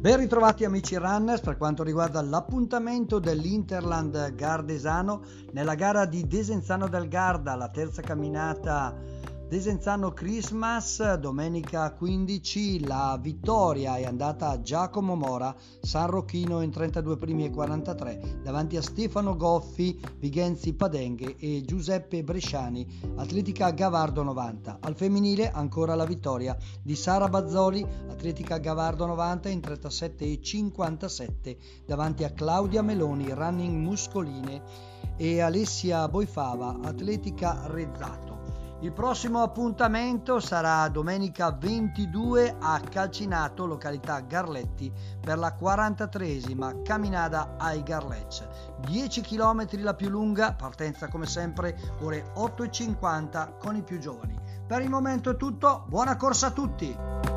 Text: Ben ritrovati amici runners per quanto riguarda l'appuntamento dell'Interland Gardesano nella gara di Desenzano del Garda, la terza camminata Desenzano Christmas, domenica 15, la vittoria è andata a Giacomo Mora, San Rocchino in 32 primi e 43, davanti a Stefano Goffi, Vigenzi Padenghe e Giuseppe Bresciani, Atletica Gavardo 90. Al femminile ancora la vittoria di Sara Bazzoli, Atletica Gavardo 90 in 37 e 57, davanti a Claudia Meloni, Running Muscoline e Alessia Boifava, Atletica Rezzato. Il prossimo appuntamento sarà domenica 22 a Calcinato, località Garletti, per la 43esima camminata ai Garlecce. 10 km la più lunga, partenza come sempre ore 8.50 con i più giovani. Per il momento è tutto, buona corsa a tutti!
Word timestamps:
Ben 0.00 0.16
ritrovati 0.16 0.64
amici 0.64 0.96
runners 0.96 1.42
per 1.42 1.58
quanto 1.58 1.82
riguarda 1.82 2.22
l'appuntamento 2.22 3.18
dell'Interland 3.18 4.34
Gardesano 4.34 5.20
nella 5.52 5.74
gara 5.74 6.06
di 6.06 6.26
Desenzano 6.26 6.88
del 6.88 7.06
Garda, 7.06 7.54
la 7.54 7.68
terza 7.68 8.00
camminata 8.00 8.96
Desenzano 9.50 10.12
Christmas, 10.12 11.14
domenica 11.14 11.92
15, 11.94 12.86
la 12.86 13.18
vittoria 13.20 13.96
è 13.96 14.04
andata 14.04 14.50
a 14.50 14.60
Giacomo 14.60 15.16
Mora, 15.16 15.52
San 15.80 16.06
Rocchino 16.06 16.60
in 16.60 16.70
32 16.70 17.16
primi 17.16 17.46
e 17.46 17.50
43, 17.50 18.42
davanti 18.44 18.76
a 18.76 18.80
Stefano 18.80 19.34
Goffi, 19.34 20.00
Vigenzi 20.20 20.72
Padenghe 20.74 21.34
e 21.36 21.64
Giuseppe 21.64 22.22
Bresciani, 22.22 22.86
Atletica 23.16 23.72
Gavardo 23.72 24.22
90. 24.22 24.78
Al 24.82 24.94
femminile 24.94 25.50
ancora 25.50 25.96
la 25.96 26.04
vittoria 26.04 26.56
di 26.80 26.94
Sara 26.94 27.26
Bazzoli, 27.26 27.84
Atletica 28.08 28.58
Gavardo 28.58 29.04
90 29.06 29.48
in 29.48 29.60
37 29.60 30.24
e 30.26 30.40
57, 30.40 31.56
davanti 31.86 32.22
a 32.22 32.30
Claudia 32.30 32.82
Meloni, 32.82 33.32
Running 33.32 33.76
Muscoline 33.76 34.62
e 35.16 35.40
Alessia 35.40 36.06
Boifava, 36.06 36.78
Atletica 36.84 37.66
Rezzato. 37.66 38.29
Il 38.82 38.92
prossimo 38.92 39.42
appuntamento 39.42 40.40
sarà 40.40 40.88
domenica 40.88 41.50
22 41.52 42.56
a 42.58 42.80
Calcinato, 42.80 43.66
località 43.66 44.20
Garletti, 44.20 44.90
per 45.20 45.36
la 45.36 45.54
43esima 45.60 46.80
camminata 46.82 47.56
ai 47.58 47.82
Garlecce. 47.82 48.48
10 48.80 49.20
km 49.20 49.66
la 49.82 49.92
più 49.92 50.08
lunga, 50.08 50.54
partenza 50.54 51.08
come 51.08 51.26
sempre 51.26 51.76
ore 52.00 52.32
8.50 52.34 53.58
con 53.58 53.76
i 53.76 53.82
più 53.82 53.98
giovani. 53.98 54.38
Per 54.66 54.80
il 54.80 54.88
momento 54.88 55.28
è 55.28 55.36
tutto, 55.36 55.84
buona 55.86 56.16
corsa 56.16 56.46
a 56.46 56.50
tutti! 56.50 57.29